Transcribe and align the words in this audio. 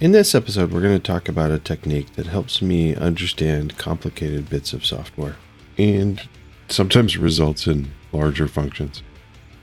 In 0.00 0.12
this 0.12 0.34
episode, 0.34 0.72
we're 0.72 0.80
going 0.80 0.96
to 0.96 0.98
talk 0.98 1.28
about 1.28 1.50
a 1.50 1.58
technique 1.58 2.14
that 2.14 2.26
helps 2.26 2.62
me 2.62 2.96
understand 2.96 3.76
complicated 3.76 4.48
bits 4.48 4.72
of 4.72 4.86
software 4.86 5.36
and 5.76 6.26
sometimes 6.68 7.18
results 7.18 7.66
in 7.66 7.90
larger 8.10 8.48
functions. 8.48 9.02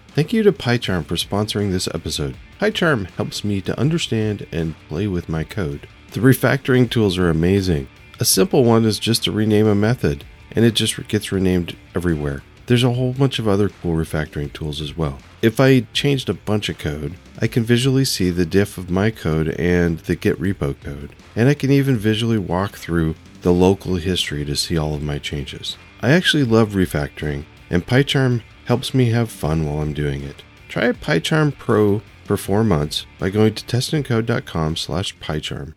Thank 0.09 0.33
you 0.33 0.43
to 0.43 0.51
PyCharm 0.51 1.07
for 1.07 1.15
sponsoring 1.15 1.71
this 1.71 1.87
episode. 1.87 2.37
PyCharm 2.61 3.09
helps 3.15 3.43
me 3.43 3.61
to 3.61 3.79
understand 3.79 4.45
and 4.51 4.75
play 4.87 5.07
with 5.07 5.27
my 5.27 5.43
code. 5.43 5.87
The 6.11 6.19
refactoring 6.19 6.87
tools 6.87 7.17
are 7.17 7.31
amazing. 7.31 7.87
A 8.19 8.25
simple 8.25 8.63
one 8.63 8.85
is 8.85 8.99
just 8.99 9.23
to 9.23 9.31
rename 9.31 9.65
a 9.65 9.73
method, 9.73 10.23
and 10.51 10.63
it 10.63 10.75
just 10.75 11.07
gets 11.07 11.31
renamed 11.31 11.75
everywhere. 11.95 12.43
There's 12.67 12.83
a 12.83 12.93
whole 12.93 13.13
bunch 13.13 13.39
of 13.39 13.47
other 13.47 13.69
cool 13.69 13.93
refactoring 13.93 14.51
tools 14.51 14.81
as 14.81 14.95
well. 14.95 15.19
If 15.41 15.59
I 15.59 15.87
changed 15.93 16.27
a 16.27 16.33
bunch 16.33 16.67
of 16.67 16.77
code, 16.77 17.15
I 17.39 17.47
can 17.47 17.63
visually 17.63 18.03
see 18.03 18.29
the 18.29 18.45
diff 18.45 18.77
of 18.77 18.89
my 18.89 19.09
code 19.09 19.55
and 19.57 19.99
the 19.99 20.17
git 20.17 20.37
repo 20.37 20.79
code, 20.81 21.15
and 21.33 21.47
I 21.47 21.53
can 21.53 21.71
even 21.71 21.95
visually 21.95 22.37
walk 22.37 22.75
through 22.75 23.15
the 23.41 23.53
local 23.53 23.95
history 23.95 24.43
to 24.43 24.55
see 24.55 24.77
all 24.77 24.93
of 24.93 25.01
my 25.01 25.17
changes. 25.17 25.77
I 26.01 26.11
actually 26.11 26.43
love 26.43 26.71
refactoring, 26.71 27.45
and 27.69 27.87
PyCharm 27.87 28.43
helps 28.65 28.93
me 28.93 29.11
have 29.11 29.31
fun 29.31 29.65
while 29.65 29.79
I'm 29.79 29.93
doing 29.93 30.23
it. 30.23 30.43
Try 30.67 30.91
PyCharm 30.91 31.57
Pro 31.57 32.01
for 32.25 32.35
four 32.35 32.65
months 32.65 33.05
by 33.17 33.29
going 33.29 33.53
to 33.53 33.63
testandcode.com 33.63 34.75
slash 34.75 35.15
PyCharm. 35.19 35.73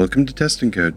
Welcome 0.00 0.24
to 0.24 0.32
Test 0.32 0.62
and 0.62 0.72
Code. 0.72 0.94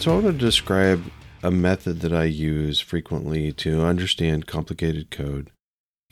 So, 0.00 0.12
I 0.12 0.14
want 0.14 0.26
to 0.26 0.32
describe 0.34 1.10
a 1.42 1.50
method 1.50 1.98
that 2.02 2.12
I 2.12 2.26
use 2.26 2.78
frequently 2.78 3.50
to 3.54 3.82
understand 3.82 4.46
complicated 4.46 5.10
code. 5.10 5.50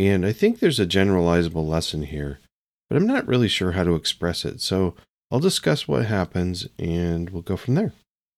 And 0.01 0.27
I 0.27 0.33
think 0.33 0.59
there's 0.59 0.81
a 0.81 0.85
generalizable 0.85 1.65
lesson 1.65 2.03
here, 2.03 2.41
but 2.89 2.97
I'm 2.97 3.07
not 3.07 3.29
really 3.29 3.47
sure 3.47 3.71
how 3.71 3.85
to 3.85 3.95
express 3.95 4.45
it. 4.45 4.61
So, 4.61 4.97
I'll 5.31 5.39
discuss 5.39 5.87
what 5.87 6.07
happens 6.07 6.67
and 6.77 7.31
we'll 7.31 7.43
go 7.43 7.57
from 7.57 7.77
there. 7.77 7.93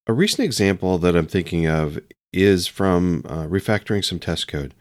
A 0.06 0.12
recent 0.12 0.44
example 0.44 0.98
that 0.98 1.17
I'm 1.17 1.27
thinking 1.27 1.67
of 1.67 1.98
is 2.34 2.67
from 2.67 3.22
uh, 3.27 3.46
refactoring 3.46 4.05
some 4.05 4.19
test 4.19 4.46
code. 4.46 4.74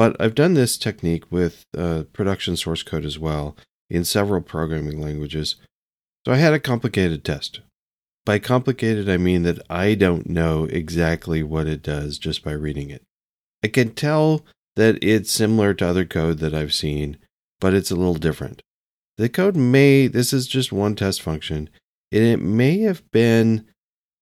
But 0.00 0.16
I've 0.18 0.34
done 0.34 0.54
this 0.54 0.78
technique 0.78 1.30
with 1.30 1.66
uh, 1.76 2.04
production 2.14 2.56
source 2.56 2.82
code 2.82 3.04
as 3.04 3.18
well 3.18 3.54
in 3.90 4.02
several 4.06 4.40
programming 4.40 4.98
languages. 4.98 5.56
So 6.24 6.32
I 6.32 6.36
had 6.36 6.54
a 6.54 6.58
complicated 6.58 7.22
test. 7.22 7.60
By 8.24 8.38
complicated, 8.38 9.10
I 9.10 9.18
mean 9.18 9.42
that 9.42 9.60
I 9.68 9.94
don't 9.94 10.26
know 10.26 10.64
exactly 10.64 11.42
what 11.42 11.66
it 11.66 11.82
does 11.82 12.16
just 12.16 12.42
by 12.42 12.52
reading 12.52 12.88
it. 12.88 13.02
I 13.62 13.68
can 13.68 13.90
tell 13.90 14.46
that 14.74 14.96
it's 15.04 15.30
similar 15.30 15.74
to 15.74 15.88
other 15.88 16.06
code 16.06 16.38
that 16.38 16.54
I've 16.54 16.72
seen, 16.72 17.18
but 17.60 17.74
it's 17.74 17.90
a 17.90 17.94
little 17.94 18.14
different. 18.14 18.62
The 19.18 19.28
code 19.28 19.54
may, 19.54 20.06
this 20.06 20.32
is 20.32 20.46
just 20.46 20.72
one 20.72 20.94
test 20.94 21.20
function, 21.20 21.68
and 22.10 22.24
it 22.24 22.40
may 22.40 22.78
have 22.78 23.02
been 23.10 23.66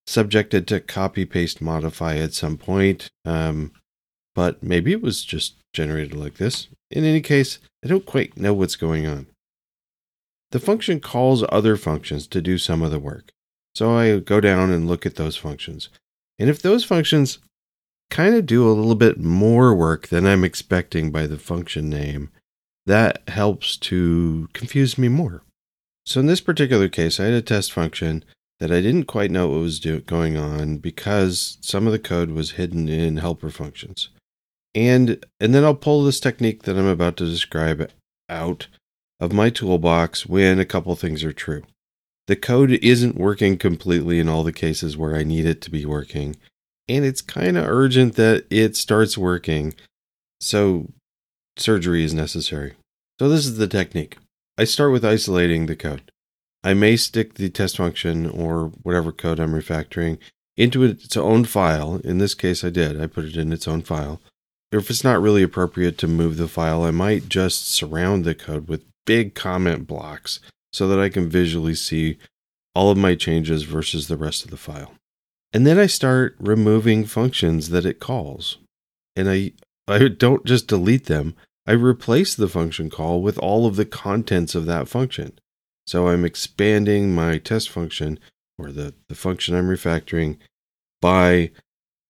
subjected 0.09 0.67
to 0.67 0.81
copy 0.81 1.25
paste 1.25 1.61
modify 1.61 2.17
at 2.17 2.35
some 2.35 2.57
point. 2.57 3.11
Um, 3.25 3.71
but 4.35 4.63
maybe 4.63 4.93
it 4.93 5.03
was 5.03 5.25
just 5.25 5.57
generated 5.73 6.15
like 6.15 6.35
this. 6.35 6.69
In 6.91 7.05
any 7.05 7.21
case, 7.21 7.59
I 7.85 7.89
don't 7.89 8.07
quite 8.07 8.37
know 8.37 8.55
what's 8.55 8.77
going 8.77 9.07
on. 9.07 9.27
The 10.51 10.61
function 10.61 11.01
calls 11.01 11.45
other 11.51 11.77
functions 11.77 12.27
to 12.29 12.41
do 12.41 12.57
some 12.59 12.83
of 12.83 12.91
the 12.91 12.99
work. 12.99 13.31
So 13.75 13.95
I 13.95 14.19
go 14.19 14.41
down 14.41 14.71
and 14.71 14.89
look 14.89 15.05
at 15.05 15.17
those 15.17 15.37
functions. 15.37 15.91
And 16.39 16.49
if 16.49 16.63
those 16.63 16.85
functions 16.85 17.39
kind 18.11 18.35
of 18.35 18.47
do 18.47 18.67
a 18.67 18.73
little 18.73 18.95
bit 18.95 19.21
more 19.21 19.75
work 19.75 20.09
than 20.09 20.27
I'm 20.27 20.45
expecting 20.45 21.11
by 21.11 21.27
the 21.27 21.39
function 21.39 21.91
name, 21.91 22.31
that 22.87 23.29
helps 23.29 23.77
to 23.77 24.49
confuse 24.55 24.97
me 24.97 25.09
more. 25.09 25.43
So 26.07 26.21
in 26.21 26.27
this 26.27 26.41
particular 26.41 26.89
case, 26.89 27.21
I 27.21 27.25
had 27.25 27.35
a 27.35 27.43
test 27.43 27.71
function 27.71 28.25
that 28.61 28.73
I 28.73 28.81
didn't 28.81 29.05
quite 29.05 29.31
know 29.31 29.49
what 29.49 29.61
was 29.61 29.79
do- 29.79 30.01
going 30.01 30.39
on 30.39 30.79
because 30.79 31.59
some 31.61 31.87
of 31.87 31.93
the 31.93 31.99
code 31.99 32.31
was 32.31 32.53
hidden 32.53 32.89
in 32.89 33.19
helper 33.19 33.51
functions 33.51 34.09
and 34.75 35.25
and 35.41 35.55
then 35.55 35.65
I'll 35.65 35.75
pull 35.75 36.05
this 36.05 36.21
technique 36.21 36.63
that 36.63 36.77
I'm 36.77 36.87
about 36.87 37.17
to 37.19 37.25
describe 37.25 37.91
out 38.29 38.69
of 39.21 39.33
my 39.33 39.51
toolbox 39.51 40.27
when 40.27 40.59
a 40.59 40.65
couple 40.65 40.95
things 40.95 41.25
are 41.25 41.33
true. 41.33 41.65
The 42.27 42.37
code 42.37 42.73
isn't 42.73 43.17
working 43.17 43.57
completely 43.57 44.19
in 44.19 44.29
all 44.29 44.45
the 44.45 44.53
cases 44.53 44.97
where 44.97 45.17
I 45.17 45.25
need 45.25 45.47
it 45.47 45.63
to 45.63 45.71
be 45.71 45.87
working, 45.87 46.37
and 46.89 47.05
it's 47.05 47.23
kind 47.23 47.57
of 47.57 47.67
urgent 47.67 48.17
that 48.17 48.45
it 48.51 48.77
starts 48.77 49.17
working. 49.17 49.75
So 50.41 50.93
surgery 51.57 52.05
is 52.05 52.15
necessary. 52.15 52.75
So 53.19 53.29
this 53.29 53.47
is 53.47 53.57
the 53.57 53.67
technique. 53.67 54.19
I 54.59 54.65
start 54.65 54.93
with 54.93 55.05
isolating 55.05 55.67
the 55.67 55.77
code. 55.77 56.13
I 56.63 56.75
may 56.75 56.97
stick 56.97 57.35
the 57.35 57.49
test 57.49 57.77
function 57.79 58.29
or 58.29 58.73
whatever 58.83 59.13
code 59.13 59.41
I'm 59.41 59.53
refactoring 59.53 60.19
into 60.57 60.83
its 60.83 61.17
own 61.17 61.45
file. 61.45 62.01
In 62.05 62.19
this 62.19 62.35
case, 62.35 62.63
I 62.63 62.71
did. 62.71 63.01
I 63.01 63.07
put 63.07 63.25
it 63.25 63.37
in 63.37 63.53
its 63.53 63.67
own 63.67 63.83
file 63.83 64.21
if 64.71 64.91
it's 64.91 65.05
not 65.05 65.21
really 65.21 65.43
appropriate 65.43 65.99
to 65.99 66.07
move 66.07 66.37
the 66.37 66.49
file, 66.49 66.83
I 66.83 66.91
might 66.91 67.29
just 67.29 67.71
surround 67.71 68.25
the 68.25 68.35
code 68.35 68.69
with 68.69 68.85
big 69.07 69.35
comment 69.35 69.87
blocks 69.87 70.41
so 70.73 70.87
that 70.89 71.01
I 71.01 71.09
can 71.09 71.29
visually 71.29 71.75
see 71.75 72.19
all 72.75 72.91
of 72.91 72.99
my 72.99 73.15
changes 73.15 73.63
versus 73.63 74.09
the 74.09 74.17
rest 74.17 74.45
of 74.45 74.51
the 74.51 74.57
file. 74.57 74.93
And 75.53 75.67
then 75.67 75.79
I 75.79 75.87
start 75.87 76.37
removing 76.39 77.07
functions 77.07 77.71
that 77.71 77.87
it 77.87 78.01
calls. 78.01 78.59
And 79.17 79.31
I 79.31 79.53
I 79.89 80.07
don't 80.09 80.45
just 80.45 80.67
delete 80.67 81.07
them, 81.07 81.35
I 81.67 81.73
replace 81.73 82.35
the 82.35 82.49
function 82.49 82.91
call 82.91 83.23
with 83.23 83.39
all 83.39 83.67
of 83.67 83.77
the 83.77 83.87
contents 83.87 84.55
of 84.55 84.67
that 84.67 84.89
function. 84.89 85.39
So 85.87 86.09
I'm 86.09 86.25
expanding 86.25 87.15
my 87.15 87.39
test 87.39 87.71
function 87.71 88.19
or 88.59 88.71
the, 88.71 88.95
the 89.09 89.15
function 89.15 89.55
I'm 89.55 89.69
refactoring 89.69 90.37
by 91.01 91.53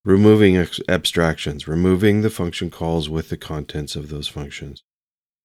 removing 0.09 0.57
ex- 0.57 0.81
abstractions, 0.89 1.69
removing 1.69 2.23
the 2.23 2.31
function 2.31 2.71
calls 2.71 3.11
with 3.11 3.29
the 3.29 3.37
contents 3.37 3.95
of 3.95 4.09
those 4.09 4.27
functions. 4.27 4.83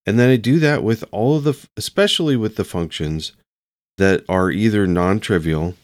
And 0.06 0.18
then 0.18 0.30
I 0.30 0.38
do 0.38 0.58
that 0.60 0.84
with 0.84 1.04
all 1.12 1.36
of 1.36 1.44
the, 1.44 1.68
especially 1.76 2.38
with 2.38 2.56
the 2.56 2.64
functions 2.64 3.34
that 3.98 4.24
are 4.30 4.50
either 4.50 4.88
non 4.88 5.20
trivial 5.20 5.76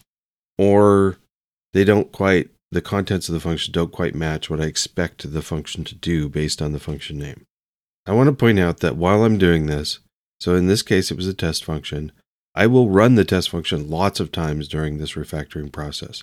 or 0.56 1.18
they 1.74 1.84
don't 1.84 2.10
quite, 2.10 2.48
the 2.72 2.80
contents 2.80 3.28
of 3.28 3.34
the 3.34 3.40
function 3.40 3.70
don't 3.70 3.92
quite 3.92 4.14
match 4.14 4.48
what 4.48 4.62
I 4.62 4.64
expect 4.64 5.30
the 5.30 5.42
function 5.42 5.84
to 5.84 5.94
do 5.94 6.30
based 6.30 6.62
on 6.62 6.72
the 6.72 6.80
function 6.80 7.18
name. 7.18 7.44
I 8.06 8.12
want 8.12 8.28
to 8.28 8.32
point 8.32 8.58
out 8.58 8.80
that 8.80 8.96
while 8.96 9.24
I'm 9.24 9.36
doing 9.36 9.66
this, 9.66 9.98
so 10.40 10.54
in 10.54 10.68
this 10.68 10.82
case 10.82 11.10
it 11.10 11.18
was 11.18 11.28
a 11.28 11.34
test 11.34 11.66
function, 11.66 12.12
I 12.54 12.66
will 12.66 12.88
run 12.88 13.16
the 13.16 13.26
test 13.26 13.50
function 13.50 13.90
lots 13.90 14.20
of 14.20 14.32
times 14.32 14.68
during 14.68 14.96
this 14.96 15.12
refactoring 15.12 15.70
process. 15.70 16.22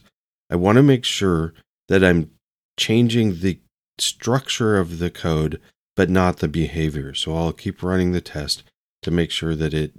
I 0.50 0.56
want 0.56 0.78
to 0.78 0.84
make 0.84 1.06
sure 1.06 1.54
that 1.88 2.04
I'm 2.04 2.32
changing 2.78 3.40
the 3.40 3.60
structure 4.00 4.78
of 4.78 5.00
the 5.00 5.10
code, 5.10 5.60
but 5.96 6.10
not 6.10 6.38
the 6.38 6.48
behavior. 6.48 7.14
So 7.14 7.36
I'll 7.36 7.54
keep 7.54 7.84
running 7.84 8.12
the 8.12 8.22
test 8.22 8.64
to 9.02 9.12
make 9.12 9.32
sure 9.32 9.56
that 9.56 9.74
it 9.74 9.94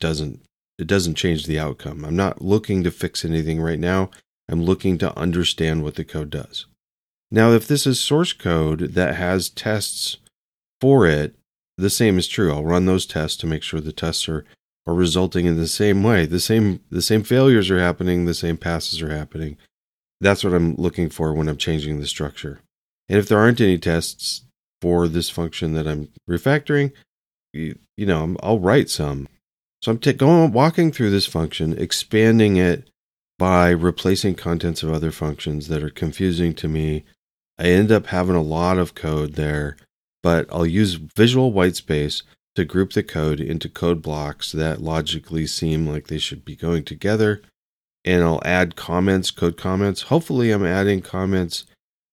doesn't 0.00 0.40
it 0.76 0.88
doesn't 0.88 1.14
change 1.14 1.46
the 1.46 1.58
outcome. 1.58 2.04
I'm 2.04 2.16
not 2.16 2.42
looking 2.42 2.82
to 2.82 2.90
fix 2.90 3.24
anything 3.24 3.60
right 3.60 3.78
now. 3.78 4.10
I'm 4.48 4.62
looking 4.62 4.98
to 4.98 5.16
understand 5.16 5.82
what 5.82 5.94
the 5.94 6.04
code 6.04 6.30
does. 6.30 6.66
Now, 7.30 7.52
if 7.52 7.66
this 7.66 7.86
is 7.86 8.00
source 8.00 8.32
code 8.32 8.80
that 8.94 9.14
has 9.14 9.48
tests 9.48 10.18
for 10.80 11.06
it, 11.06 11.36
the 11.76 11.90
same 11.90 12.18
is 12.18 12.28
true. 12.28 12.52
I'll 12.52 12.64
run 12.64 12.86
those 12.86 13.06
tests 13.06 13.36
to 13.38 13.46
make 13.46 13.62
sure 13.62 13.80
the 13.80 13.92
tests 13.92 14.28
are, 14.28 14.44
are 14.86 14.94
resulting 14.94 15.46
in 15.46 15.56
the 15.56 15.68
same 15.68 16.02
way. 16.02 16.26
The 16.26 16.40
same 16.40 16.80
the 16.90 17.02
same 17.02 17.22
failures 17.22 17.70
are 17.70 17.80
happening, 17.80 18.24
the 18.24 18.34
same 18.34 18.56
passes 18.56 19.00
are 19.02 19.16
happening. 19.16 19.56
That's 20.24 20.42
what 20.42 20.54
I'm 20.54 20.74
looking 20.76 21.10
for 21.10 21.34
when 21.34 21.50
I'm 21.50 21.58
changing 21.58 22.00
the 22.00 22.06
structure. 22.06 22.60
And 23.10 23.18
if 23.18 23.28
there 23.28 23.36
aren't 23.36 23.60
any 23.60 23.76
tests 23.76 24.46
for 24.80 25.06
this 25.06 25.28
function 25.28 25.74
that 25.74 25.86
I'm 25.86 26.08
refactoring, 26.26 26.92
you, 27.52 27.78
you 27.98 28.06
know, 28.06 28.34
I'll 28.42 28.58
write 28.58 28.88
some. 28.88 29.28
So 29.82 29.92
I'm 29.92 29.98
t- 29.98 30.14
going 30.14 30.52
walking 30.52 30.92
through 30.92 31.10
this 31.10 31.26
function, 31.26 31.76
expanding 31.76 32.56
it 32.56 32.88
by 33.38 33.68
replacing 33.68 34.36
contents 34.36 34.82
of 34.82 34.90
other 34.90 35.10
functions 35.10 35.68
that 35.68 35.82
are 35.82 35.90
confusing 35.90 36.54
to 36.54 36.68
me. 36.68 37.04
I 37.58 37.66
end 37.66 37.92
up 37.92 38.06
having 38.06 38.34
a 38.34 38.40
lot 38.40 38.78
of 38.78 38.94
code 38.94 39.34
there, 39.34 39.76
but 40.22 40.46
I'll 40.50 40.64
use 40.64 40.94
visual 40.94 41.52
whitespace 41.52 42.22
to 42.54 42.64
group 42.64 42.94
the 42.94 43.02
code 43.02 43.40
into 43.40 43.68
code 43.68 44.00
blocks 44.00 44.52
that 44.52 44.80
logically 44.80 45.46
seem 45.46 45.86
like 45.86 46.06
they 46.06 46.18
should 46.18 46.46
be 46.46 46.56
going 46.56 46.84
together 46.84 47.42
and 48.04 48.22
I'll 48.22 48.42
add 48.44 48.76
comments, 48.76 49.30
code 49.30 49.56
comments. 49.56 50.02
Hopefully, 50.02 50.50
I'm 50.50 50.64
adding 50.64 51.00
comments 51.00 51.64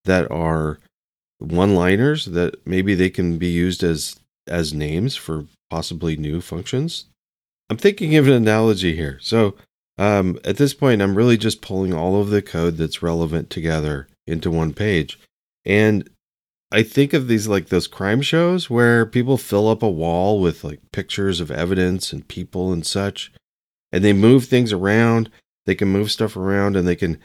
that 0.06 0.30
are 0.32 0.80
one-liners 1.40 2.26
that 2.26 2.66
maybe 2.66 2.96
they 2.96 3.10
can 3.10 3.38
be 3.38 3.50
used 3.50 3.84
as 3.84 4.18
as 4.48 4.74
names 4.74 5.16
for 5.16 5.46
possibly 5.70 6.16
new 6.16 6.42
functions. 6.42 7.06
I'm 7.70 7.78
thinking 7.78 8.16
of 8.16 8.28
an 8.28 8.34
analogy 8.34 8.96
here. 8.96 9.18
So 9.22 9.56
um, 9.98 10.40
at 10.44 10.58
this 10.58 10.74
point, 10.74 11.02
I'm 11.02 11.16
really 11.16 11.38
just 11.38 11.62
pulling 11.62 11.94
all 11.94 12.20
of 12.20 12.30
the 12.30 12.42
code 12.42 12.78
that's 12.78 13.04
relevant 13.04 13.50
together 13.50 14.08
into 14.28 14.52
one 14.52 14.74
page. 14.74 15.20
And 15.66 16.10
I 16.72 16.84
think 16.84 17.14
of 17.14 17.28
these 17.28 17.48
like 17.48 17.68
those 17.68 17.88
crime 17.88 18.22
shows 18.22 18.70
where 18.70 19.06
people 19.06 19.38
fill 19.38 19.68
up 19.68 19.84
a 19.84 19.90
wall 19.90 20.42
with 20.42 20.64
like 20.64 20.80
pictures 20.92 21.40
of 21.40 21.52
evidence 21.52 22.12
and 22.12 22.28
people 22.28 22.72
and 22.72 22.86
such, 22.86 23.32
and 23.92 24.04
they 24.04 24.14
move 24.14 24.46
things 24.46 24.74
around. 24.74 25.30
They 25.66 25.76
can 25.76 25.88
move 25.88 26.12
stuff 26.12 26.36
around 26.36 26.76
and 26.76 26.88
they 26.88 26.96
can 26.96 27.20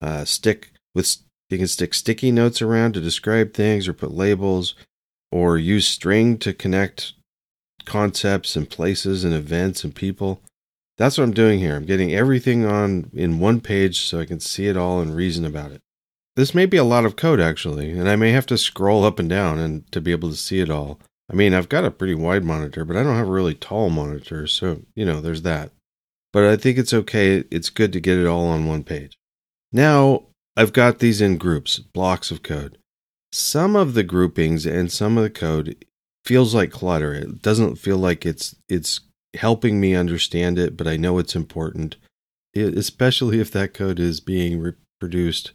uh, 0.00 0.24
stick 0.24 0.72
with 0.94 1.16
they 1.50 1.58
can 1.58 1.68
stick 1.68 1.92
sticky 1.92 2.32
notes 2.32 2.62
around 2.62 2.94
to 2.94 3.00
describe 3.00 3.52
things 3.52 3.86
or 3.86 3.92
put 3.92 4.12
labels 4.12 4.74
or 5.30 5.58
use 5.58 5.86
string 5.86 6.38
to 6.38 6.54
connect 6.54 7.12
concepts 7.84 8.56
and 8.56 8.70
places 8.70 9.24
and 9.24 9.34
events 9.34 9.84
and 9.84 9.94
people. 9.94 10.40
That's 10.98 11.18
what 11.18 11.24
I'm 11.24 11.34
doing 11.34 11.58
here. 11.58 11.76
I'm 11.76 11.84
getting 11.84 12.14
everything 12.14 12.64
on 12.64 13.10
in 13.12 13.38
one 13.38 13.60
page 13.60 14.00
so 14.00 14.20
I 14.20 14.24
can 14.24 14.40
see 14.40 14.66
it 14.66 14.76
all 14.76 15.00
and 15.00 15.14
reason 15.14 15.44
about 15.44 15.72
it. 15.72 15.82
This 16.36 16.54
may 16.54 16.64
be 16.64 16.78
a 16.78 16.84
lot 16.84 17.04
of 17.04 17.16
code 17.16 17.40
actually, 17.40 17.90
and 17.90 18.08
I 18.08 18.16
may 18.16 18.30
have 18.32 18.46
to 18.46 18.58
scroll 18.58 19.04
up 19.04 19.18
and 19.18 19.28
down 19.28 19.58
and 19.58 19.90
to 19.92 20.00
be 20.00 20.12
able 20.12 20.30
to 20.30 20.36
see 20.36 20.60
it 20.60 20.70
all. 20.70 20.98
I 21.30 21.34
mean, 21.34 21.54
I've 21.54 21.68
got 21.68 21.84
a 21.84 21.90
pretty 21.90 22.14
wide 22.14 22.44
monitor, 22.44 22.84
but 22.84 22.96
I 22.96 23.02
don't 23.02 23.16
have 23.16 23.28
a 23.28 23.32
really 23.32 23.54
tall 23.54 23.90
monitor, 23.90 24.46
so, 24.46 24.82
you 24.94 25.04
know, 25.04 25.20
there's 25.20 25.42
that. 25.42 25.72
But 26.32 26.44
I 26.44 26.56
think 26.56 26.78
it's 26.78 26.94
okay. 26.94 27.44
It's 27.50 27.70
good 27.70 27.92
to 27.92 28.00
get 28.00 28.18
it 28.18 28.26
all 28.26 28.46
on 28.46 28.66
one 28.66 28.84
page. 28.84 29.18
Now, 29.72 30.24
I've 30.56 30.72
got 30.72 30.98
these 30.98 31.20
in 31.20 31.38
groups, 31.38 31.78
blocks 31.78 32.30
of 32.30 32.42
code. 32.42 32.78
Some 33.32 33.76
of 33.76 33.94
the 33.94 34.02
groupings 34.02 34.66
and 34.66 34.92
some 34.92 35.16
of 35.16 35.24
the 35.24 35.30
code 35.30 35.84
feels 36.24 36.54
like 36.54 36.70
clutter. 36.70 37.14
It 37.14 37.42
doesn't 37.42 37.76
feel 37.76 37.96
like 37.96 38.26
it's 38.26 38.54
it's 38.68 39.00
helping 39.34 39.80
me 39.80 39.94
understand 39.94 40.58
it, 40.58 40.76
but 40.76 40.86
I 40.86 40.96
know 40.96 41.18
it's 41.18 41.34
important, 41.34 41.96
it, 42.52 42.76
especially 42.76 43.40
if 43.40 43.50
that 43.52 43.72
code 43.72 43.98
is 43.98 44.20
being 44.20 44.60
reproduced 44.60 45.52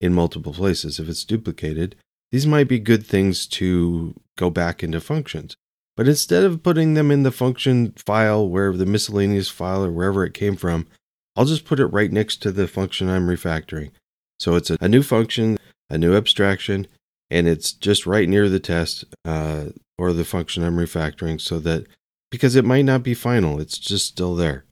in 0.00 0.14
multiple 0.14 0.54
places. 0.54 0.98
If 0.98 1.08
it's 1.08 1.24
duplicated, 1.24 1.94
these 2.32 2.46
might 2.46 2.68
be 2.68 2.78
good 2.78 3.04
things 3.04 3.46
to 3.48 4.14
go 4.36 4.48
back 4.48 4.82
into 4.82 5.00
functions. 5.00 5.56
But 5.98 6.06
instead 6.06 6.44
of 6.44 6.62
putting 6.62 6.94
them 6.94 7.10
in 7.10 7.24
the 7.24 7.32
function 7.32 7.92
file, 8.06 8.48
where 8.48 8.72
the 8.72 8.86
miscellaneous 8.86 9.48
file 9.48 9.84
or 9.84 9.90
wherever 9.90 10.24
it 10.24 10.32
came 10.32 10.54
from, 10.54 10.86
I'll 11.34 11.44
just 11.44 11.64
put 11.64 11.80
it 11.80 11.86
right 11.86 12.12
next 12.12 12.36
to 12.42 12.52
the 12.52 12.68
function 12.68 13.08
I'm 13.08 13.26
refactoring. 13.26 13.90
So 14.38 14.54
it's 14.54 14.70
a, 14.70 14.88
new 14.88 15.02
function, 15.02 15.58
a 15.90 15.98
new 15.98 16.14
abstraction, 16.14 16.86
and 17.32 17.48
it's 17.48 17.72
just 17.72 18.06
right 18.06 18.28
near 18.28 18.48
the 18.48 18.60
test 18.60 19.06
uh, 19.24 19.70
or 19.98 20.12
the 20.12 20.24
function 20.24 20.62
I'm 20.62 20.76
refactoring 20.76 21.40
so 21.40 21.58
that 21.58 21.84
because 22.30 22.54
it 22.54 22.64
might 22.64 22.84
not 22.84 23.02
be 23.02 23.14
final, 23.14 23.60
it's 23.60 23.76
just 23.76 24.06
still 24.06 24.36
there. 24.36 24.66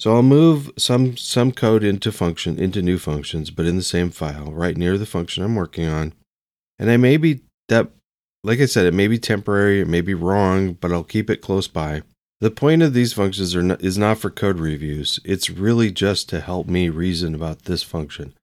So 0.00 0.14
I'll 0.14 0.22
move 0.22 0.70
some 0.78 1.18
some 1.18 1.52
code 1.52 1.84
into 1.84 2.10
function 2.10 2.58
into 2.58 2.80
new 2.80 2.96
functions, 2.96 3.50
but 3.50 3.66
in 3.66 3.76
the 3.76 3.82
same 3.82 4.08
file, 4.08 4.50
right 4.50 4.78
near 4.78 4.96
the 4.96 5.04
function 5.04 5.44
I'm 5.44 5.54
working 5.54 5.86
on. 5.86 6.14
And 6.78 6.90
I 6.90 6.96
may 6.96 7.18
be 7.18 7.42
that 7.68 7.90
like 8.44 8.60
I 8.60 8.66
said, 8.66 8.86
it 8.86 8.94
may 8.94 9.08
be 9.08 9.18
temporary, 9.18 9.80
it 9.80 9.88
may 9.88 10.00
be 10.00 10.14
wrong, 10.14 10.72
but 10.74 10.92
I'll 10.92 11.04
keep 11.04 11.30
it 11.30 11.40
close 11.40 11.68
by. 11.68 12.02
The 12.40 12.50
point 12.50 12.82
of 12.82 12.92
these 12.92 13.12
functions 13.12 13.54
not, 13.54 13.80
is 13.82 13.96
not 13.96 14.18
for 14.18 14.28
code 14.28 14.58
reviews. 14.58 15.20
It's 15.24 15.48
really 15.48 15.92
just 15.92 16.28
to 16.30 16.40
help 16.40 16.66
me 16.66 16.88
reason 16.88 17.36
about 17.36 17.62
this 17.62 17.84
function. 17.84 18.34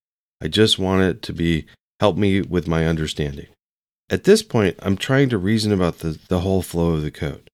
I 0.41 0.47
just 0.47 0.79
want 0.79 1.01
it 1.01 1.21
to 1.23 1.33
be 1.33 1.65
help 1.99 2.15
me 2.15 2.41
with 2.41 2.65
my 2.65 2.85
understanding. 2.85 3.47
At 4.09 4.23
this 4.23 4.41
point, 4.41 4.77
I'm 4.79 4.95
trying 4.95 5.27
to 5.29 5.37
reason 5.37 5.73
about 5.73 5.99
the, 5.99 6.17
the 6.29 6.39
whole 6.39 6.61
flow 6.61 6.91
of 6.91 7.03
the 7.03 7.11
code. 7.11 7.49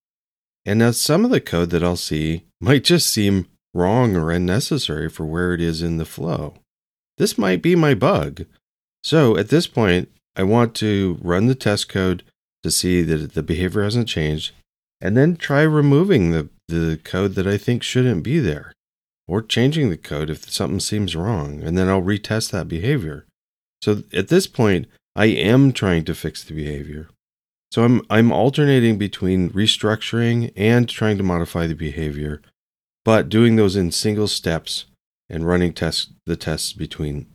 And 0.65 0.79
now 0.79 0.91
some 0.91 1.25
of 1.25 1.31
the 1.31 1.41
code 1.41 1.71
that 1.71 1.83
I'll 1.83 1.95
see 1.95 2.45
might 2.61 2.83
just 2.83 3.09
seem 3.09 3.47
wrong 3.73 4.15
or 4.15 4.31
unnecessary 4.31 5.09
for 5.09 5.25
where 5.25 5.53
it 5.53 5.61
is 5.61 5.81
in 5.81 5.97
the 5.97 6.05
flow. 6.05 6.55
This 7.17 7.37
might 7.37 7.61
be 7.61 7.75
my 7.75 7.95
bug. 7.95 8.45
So 9.03 9.35
at 9.35 9.49
this 9.49 9.67
point, 9.67 10.09
I 10.35 10.43
want 10.43 10.75
to 10.75 11.17
run 11.21 11.47
the 11.47 11.55
test 11.55 11.89
code 11.89 12.23
to 12.65 12.71
see 12.71 13.01
that 13.03 13.33
the 13.33 13.43
behavior 13.43 13.83
hasn't 13.83 14.09
changed, 14.09 14.53
and 14.99 15.15
then 15.15 15.37
try 15.37 15.61
removing 15.61 16.31
the, 16.31 16.49
the 16.67 16.99
code 17.03 17.35
that 17.35 17.47
I 17.47 17.57
think 17.57 17.81
shouldn't 17.81 18.23
be 18.23 18.39
there, 18.39 18.73
or 19.27 19.41
changing 19.41 19.89
the 19.89 19.97
code 19.97 20.29
if 20.29 20.51
something 20.51 20.81
seems 20.81 21.15
wrong, 21.15 21.63
and 21.63 21.77
then 21.77 21.87
I'll 21.87 22.01
retest 22.01 22.51
that 22.51 22.67
behavior. 22.67 23.25
So 23.81 24.03
at 24.13 24.27
this 24.27 24.47
point, 24.47 24.87
I 25.15 25.27
am 25.27 25.71
trying 25.71 26.03
to 26.05 26.15
fix 26.15 26.43
the 26.43 26.53
behavior. 26.53 27.07
So 27.71 27.83
I'm 27.83 28.01
I'm 28.09 28.31
alternating 28.31 28.97
between 28.97 29.49
restructuring 29.49 30.51
and 30.55 30.89
trying 30.89 31.17
to 31.17 31.23
modify 31.23 31.67
the 31.67 31.73
behavior 31.73 32.41
but 33.05 33.29
doing 33.29 33.55
those 33.55 33.75
in 33.75 33.91
single 33.91 34.27
steps 34.27 34.85
and 35.29 35.47
running 35.47 35.71
tests 35.71 36.11
the 36.25 36.35
tests 36.35 36.73
between. 36.73 37.27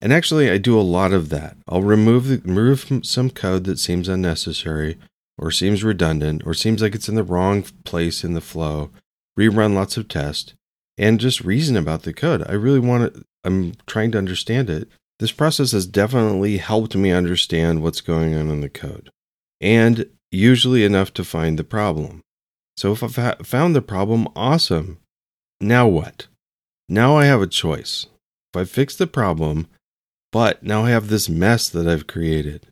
And 0.00 0.12
actually, 0.12 0.50
I 0.50 0.58
do 0.58 0.78
a 0.78 0.82
lot 0.82 1.12
of 1.12 1.30
that. 1.30 1.56
I'll 1.66 1.82
remove 1.82 2.28
the, 2.28 2.38
remove 2.44 2.86
some 3.02 3.30
code 3.30 3.64
that 3.64 3.78
seems 3.78 4.08
unnecessary 4.08 4.98
or 5.38 5.50
seems 5.50 5.82
redundant 5.82 6.42
or 6.44 6.54
seems 6.54 6.82
like 6.82 6.94
it's 6.94 7.08
in 7.08 7.14
the 7.14 7.22
wrong 7.22 7.62
place 7.84 8.22
in 8.24 8.34
the 8.34 8.40
flow. 8.40 8.90
Rerun 9.38 9.74
lots 9.74 9.96
of 9.96 10.08
tests 10.08 10.54
and 10.98 11.20
just 11.20 11.42
reason 11.42 11.76
about 11.76 12.02
the 12.02 12.12
code. 12.12 12.44
I 12.48 12.52
really 12.52 12.78
want 12.78 13.14
to. 13.14 13.24
I'm 13.44 13.74
trying 13.86 14.10
to 14.12 14.18
understand 14.18 14.68
it. 14.68 14.88
This 15.18 15.32
process 15.32 15.72
has 15.72 15.86
definitely 15.86 16.58
helped 16.58 16.96
me 16.96 17.10
understand 17.10 17.82
what's 17.82 18.00
going 18.00 18.34
on 18.34 18.50
in 18.50 18.60
the 18.60 18.68
code, 18.68 19.10
and 19.60 20.06
usually 20.30 20.84
enough 20.84 21.14
to 21.14 21.24
find 21.24 21.58
the 21.58 21.64
problem. 21.64 22.22
So 22.76 22.92
if 22.92 23.02
I've 23.02 23.46
found 23.46 23.74
the 23.74 23.82
problem, 23.82 24.28
awesome. 24.36 24.98
Now 25.60 25.86
what? 25.86 26.26
Now 26.88 27.16
I 27.16 27.24
have 27.24 27.40
a 27.40 27.46
choice. 27.46 28.06
If 28.52 28.60
I 28.60 28.64
fix 28.64 28.94
the 28.96 29.06
problem, 29.06 29.68
but 30.36 30.62
now 30.62 30.84
I 30.84 30.90
have 30.90 31.08
this 31.08 31.30
mess 31.30 31.70
that 31.70 31.88
I've 31.88 32.06
created. 32.06 32.66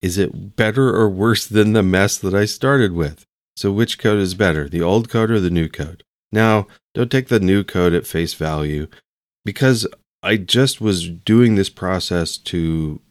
Is 0.00 0.16
it 0.16 0.56
better 0.56 0.96
or 0.96 1.10
worse 1.10 1.46
than 1.46 1.74
the 1.74 1.82
mess 1.82 2.16
that 2.16 2.32
I 2.32 2.46
started 2.46 2.92
with? 2.92 3.26
So, 3.54 3.70
which 3.70 3.98
code 3.98 4.18
is 4.18 4.32
better, 4.32 4.66
the 4.66 4.80
old 4.80 5.10
code 5.10 5.30
or 5.30 5.38
the 5.38 5.50
new 5.50 5.68
code? 5.68 6.04
Now, 6.32 6.68
don't 6.94 7.10
take 7.10 7.28
the 7.28 7.38
new 7.38 7.64
code 7.64 7.92
at 7.92 8.06
face 8.06 8.32
value 8.32 8.86
because 9.44 9.86
I 10.22 10.38
just 10.38 10.80
was 10.80 11.06
doing 11.06 11.54
this 11.54 11.68
process 11.68 12.38
to 12.38 13.02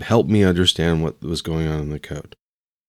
help 0.00 0.28
me 0.28 0.42
understand 0.42 1.02
what 1.02 1.20
was 1.20 1.42
going 1.42 1.66
on 1.66 1.80
in 1.80 1.90
the 1.90 1.98
code. 1.98 2.34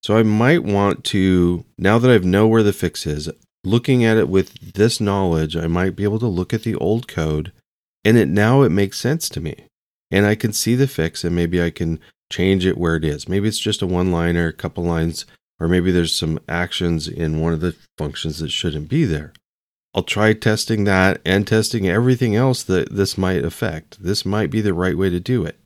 So, 0.02 0.16
I 0.16 0.22
might 0.22 0.64
want 0.64 1.04
to, 1.12 1.66
now 1.76 1.98
that 1.98 2.10
I 2.10 2.16
know 2.26 2.46
where 2.46 2.62
the 2.62 2.72
fix 2.72 3.06
is, 3.06 3.28
looking 3.64 4.02
at 4.02 4.16
it 4.16 4.30
with 4.30 4.72
this 4.72 4.98
knowledge, 4.98 5.58
I 5.58 5.66
might 5.66 5.94
be 5.94 6.04
able 6.04 6.20
to 6.20 6.26
look 6.26 6.54
at 6.54 6.62
the 6.62 6.76
old 6.76 7.06
code 7.06 7.52
and 8.02 8.16
it 8.16 8.28
now 8.28 8.62
it 8.62 8.70
makes 8.70 8.98
sense 8.98 9.28
to 9.28 9.42
me. 9.42 9.66
And 10.14 10.26
I 10.26 10.36
can 10.36 10.52
see 10.52 10.76
the 10.76 10.86
fix 10.86 11.24
and 11.24 11.34
maybe 11.34 11.60
I 11.60 11.70
can 11.70 11.98
change 12.30 12.64
it 12.64 12.78
where 12.78 12.94
it 12.94 13.04
is. 13.04 13.28
Maybe 13.28 13.48
it's 13.48 13.58
just 13.58 13.82
a 13.82 13.86
one 13.86 14.12
liner, 14.12 14.46
a 14.46 14.52
couple 14.52 14.84
lines, 14.84 15.26
or 15.58 15.66
maybe 15.66 15.90
there's 15.90 16.14
some 16.14 16.38
actions 16.48 17.08
in 17.08 17.40
one 17.40 17.52
of 17.52 17.60
the 17.60 17.74
functions 17.98 18.38
that 18.38 18.52
shouldn't 18.52 18.88
be 18.88 19.04
there. 19.04 19.32
I'll 19.92 20.04
try 20.04 20.32
testing 20.32 20.84
that 20.84 21.20
and 21.24 21.44
testing 21.44 21.88
everything 21.88 22.36
else 22.36 22.62
that 22.62 22.94
this 22.94 23.18
might 23.18 23.44
affect. 23.44 24.04
This 24.04 24.24
might 24.24 24.52
be 24.52 24.60
the 24.60 24.72
right 24.72 24.96
way 24.96 25.10
to 25.10 25.18
do 25.18 25.44
it. 25.44 25.58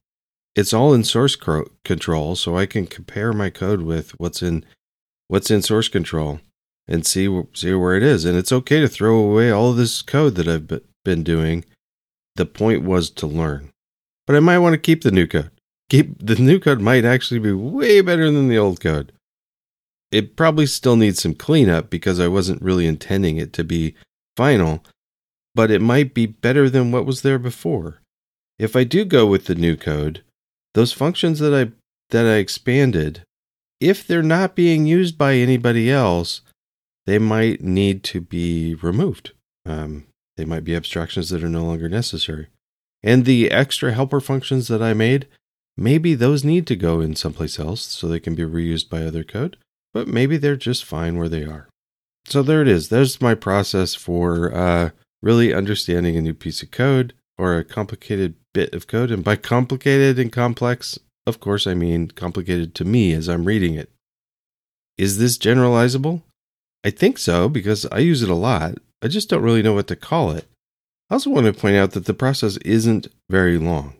It's 0.57 0.73
all 0.73 0.95
in 0.95 1.05
source 1.05 1.37
control, 1.85 2.35
so 2.35 2.57
I 2.57 2.65
can 2.65 2.87
compare 2.87 3.35
my 3.35 3.51
code 3.51 3.83
with 3.83 4.19
what's 4.19 4.43
in 4.43 4.65
what's 5.27 5.51
in 5.51 5.61
source 5.61 5.89
control 5.89 6.41
and 6.87 7.07
see 7.07 7.29
see 7.53 7.75
where 7.75 7.97
it 7.97 8.03
is. 8.03 8.25
And 8.25 8.39
it's 8.39 8.53
okay 8.53 8.81
to 8.81 8.89
throw 8.89 9.19
away 9.19 9.51
all 9.51 9.75
this 9.75 10.01
code 10.01 10.37
that 10.37 10.49
I've 10.49 10.81
been 11.05 11.23
doing. 11.23 11.67
The 12.37 12.47
point 12.47 12.83
was 12.83 13.11
to 13.11 13.27
learn. 13.27 13.73
But 14.29 14.37
I 14.37 14.41
might 14.41 14.59
want 14.59 14.75
to 14.75 14.79
keep 14.79 15.03
the 15.03 15.11
new 15.11 15.27
code. 15.27 15.51
Keep 15.89 16.25
the 16.25 16.35
new 16.37 16.61
code 16.61 16.83
might 16.83 17.07
actually 17.07 17.41
be 17.41 17.53
way 17.53 18.03
better 18.03 18.31
than 18.31 18.49
the 18.49 18.59
old 18.59 18.79
code. 18.79 19.11
It 20.13 20.37
probably 20.37 20.67
still 20.67 20.97
needs 20.97 21.23
some 21.23 21.35
cleanup 21.35 21.89
because 21.89 22.21
I 22.21 22.29
wasn't 22.29 22.61
really 22.61 22.87
intending 22.87 23.39
it 23.39 23.55
to 23.55 23.65
be 23.65 23.95
final, 24.37 24.85
but 25.55 25.71
it 25.71 25.81
might 25.81 26.13
be 26.13 26.27
better 26.27 26.69
than 26.69 26.93
what 26.93 27.07
was 27.07 27.23
there 27.23 27.39
before. 27.39 28.03
If 28.59 28.77
I 28.77 28.85
do 28.85 29.07
go 29.07 29.25
with 29.25 29.47
the 29.47 29.55
new 29.55 29.77
code, 29.79 30.23
those 30.75 30.93
functions 30.93 31.39
that 31.39 31.55
I 31.55 31.73
that 32.11 32.27
I 32.27 32.35
expanded, 32.35 33.23
if 33.81 34.07
they're 34.07 34.23
not 34.23 34.55
being 34.55 34.87
used 34.87 35.17
by 35.17 35.37
anybody 35.37 35.91
else, 35.91 36.43
they 37.07 37.19
might 37.19 37.63
need 37.63 38.03
to 38.05 38.21
be 38.21 38.75
removed. 38.75 39.33
Um, 39.65 40.07
they 40.37 40.45
might 40.45 40.65
be 40.65 40.77
abstractions 40.77 41.31
that 41.31 41.43
are 41.43 41.49
no 41.49 41.65
longer 41.65 41.89
necessary. 41.89 42.49
And 43.03 43.25
the 43.25 43.51
extra 43.51 43.93
helper 43.93 44.21
functions 44.21 44.69
that 44.69 44.83
I 44.83 44.93
made, 44.95 45.27
maybe 45.77 46.15
those 46.15 46.45
need 46.45 46.67
to 46.67 46.77
go 46.77 47.01
in 47.01 47.15
someplace 47.15 47.59
else 47.59 47.83
so 47.83 48.09
they 48.09 48.21
can 48.21 48.35
be 48.35 48.43
reused 48.43 48.91
by 48.91 49.03
other 49.03 49.25
code, 49.25 49.57
but 49.95 50.09
maybe 50.09 50.37
they're 50.37 50.57
just 50.57 50.85
fine 50.85 51.17
where 51.17 51.29
they 51.29 51.45
are. 51.45 51.69
So 52.27 52.43
there 52.43 52.61
it 52.61 52.69
is. 52.69 52.89
There's 52.89 53.21
my 53.21 53.35
process 53.35 53.95
for 53.95 54.55
uh, 54.55 54.91
really 55.23 55.55
understanding 55.55 56.17
a 56.17 56.23
new 56.23 56.35
piece 56.35 56.63
of 56.63 56.71
code 56.71 57.15
or 57.39 57.57
a 57.57 57.65
complicated 57.65 58.35
bit 58.53 58.75
of 58.75 58.87
code. 58.87 59.11
And 59.11 59.25
by 59.25 59.37
complicated 59.37 60.19
and 60.19 60.33
complex, 60.33 60.99
of 61.27 61.41
course, 61.41 61.67
I 61.67 61.75
mean 61.75 62.09
complicated 62.09 62.75
to 62.77 62.85
me 62.85 63.13
as 63.13 63.29
I'm 63.29 63.45
reading 63.45 63.75
it. 63.75 63.91
Is 64.97 65.19
this 65.19 65.39
generalizable? 65.39 66.23
I 66.85 66.91
think 66.91 67.19
so 67.19 67.49
because 67.49 67.87
I 67.87 67.99
use 67.99 68.23
it 68.23 68.31
a 68.31 68.35
lot. 68.35 68.75
I 69.03 69.09
just 69.09 69.29
don't 69.29 69.43
really 69.43 69.63
know 69.63 69.75
what 69.75 69.87
to 69.89 69.97
call 69.97 70.33
it. 70.33 70.47
I 71.11 71.15
also 71.15 71.31
want 71.31 71.47
to 71.47 71.53
point 71.53 71.77
out 71.77 71.93
that 71.93 72.05
the 72.05 72.15
process 72.15 72.57
isn't 72.59 73.09
very 73.31 73.59
long. 73.59 73.95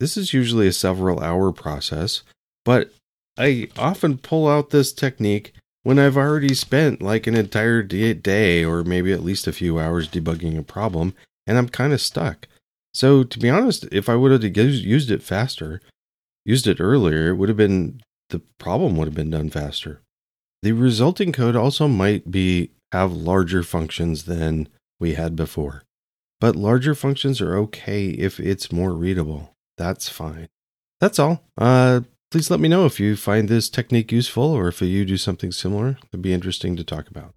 This 0.00 0.16
is 0.16 0.32
usually 0.32 0.66
a 0.66 0.72
several 0.72 1.20
hour 1.20 1.52
process, 1.52 2.22
but 2.64 2.92
I 3.38 3.68
often 3.78 4.18
pull 4.18 4.48
out 4.48 4.70
this 4.70 4.92
technique 4.92 5.52
when 5.82 5.98
I've 5.98 6.16
already 6.16 6.54
spent 6.54 7.00
like 7.00 7.26
an 7.26 7.36
entire 7.36 7.82
day 7.82 8.64
or 8.64 8.82
maybe 8.82 9.12
at 9.12 9.22
least 9.22 9.46
a 9.46 9.52
few 9.52 9.78
hours 9.78 10.08
debugging 10.08 10.58
a 10.58 10.62
problem 10.62 11.14
and 11.46 11.56
I'm 11.56 11.68
kind 11.68 11.92
of 11.92 12.00
stuck. 12.00 12.48
So, 12.92 13.22
to 13.22 13.38
be 13.38 13.48
honest, 13.48 13.86
if 13.92 14.08
I 14.08 14.16
would 14.16 14.32
have 14.32 14.56
used 14.56 15.10
it 15.10 15.22
faster, 15.22 15.80
used 16.44 16.66
it 16.66 16.80
earlier, 16.80 17.28
it 17.28 17.34
would 17.34 17.48
have 17.48 17.56
been 17.56 18.00
the 18.30 18.40
problem 18.58 18.96
would 18.96 19.06
have 19.06 19.14
been 19.14 19.30
done 19.30 19.50
faster. 19.50 20.00
The 20.62 20.72
resulting 20.72 21.32
code 21.32 21.56
also 21.56 21.88
might 21.88 22.30
be 22.30 22.70
have 22.92 23.12
larger 23.12 23.62
functions 23.62 24.24
than 24.24 24.68
we 24.98 25.14
had 25.14 25.36
before. 25.36 25.82
But 26.40 26.56
larger 26.56 26.94
functions 26.94 27.40
are 27.40 27.56
okay 27.58 28.06
if 28.08 28.40
it's 28.40 28.72
more 28.72 28.92
readable. 28.92 29.54
That's 29.76 30.08
fine. 30.08 30.48
That's 30.98 31.18
all. 31.18 31.44
Uh, 31.56 32.00
please 32.30 32.50
let 32.50 32.60
me 32.60 32.68
know 32.68 32.86
if 32.86 32.98
you 32.98 33.14
find 33.14 33.48
this 33.48 33.68
technique 33.68 34.10
useful 34.10 34.44
or 34.44 34.68
if 34.68 34.80
you 34.80 35.04
do 35.04 35.18
something 35.18 35.52
similar. 35.52 35.98
It'd 36.08 36.22
be 36.22 36.32
interesting 36.32 36.76
to 36.76 36.84
talk 36.84 37.08
about. 37.08 37.34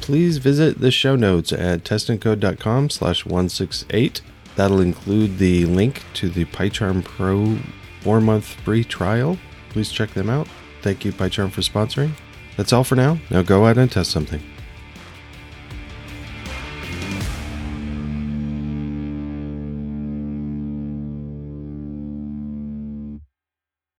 Please 0.00 0.38
visit 0.38 0.80
the 0.80 0.90
show 0.90 1.14
notes 1.14 1.52
at 1.52 1.84
testandcode.com 1.84 2.90
slash 2.90 3.24
168. 3.24 4.20
That'll 4.56 4.80
include 4.80 5.38
the 5.38 5.64
link 5.66 6.02
to 6.14 6.28
the 6.28 6.44
PyCharm 6.46 7.04
Pro 7.04 7.56
four 8.00 8.20
month 8.20 8.46
free 8.64 8.82
trial. 8.82 9.38
Please 9.70 9.92
check 9.92 10.10
them 10.10 10.28
out. 10.28 10.48
Thank 10.82 11.04
you, 11.04 11.12
PyCharm, 11.12 11.50
for 11.50 11.60
sponsoring. 11.60 12.10
That's 12.56 12.72
all 12.72 12.84
for 12.84 12.96
now. 12.96 13.18
Now 13.30 13.42
go 13.42 13.66
out 13.66 13.78
and 13.78 13.90
test 13.90 14.10
something. 14.10 14.42